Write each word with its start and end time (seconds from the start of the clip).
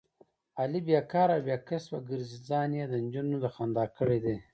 علي 0.59 0.79
بیکاره 0.87 1.35
او 1.37 1.43
بې 1.45 1.55
کسبه 1.69 1.99
ګرځي، 2.09 2.39
ځان 2.47 2.69
یې 2.79 2.83
دنجونو 2.93 3.35
د 3.43 3.45
خندا 3.55 3.85
کړی 3.97 4.19
دی. 4.25 4.37